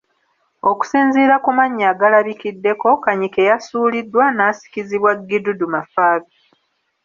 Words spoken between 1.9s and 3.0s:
agalabikiddeko,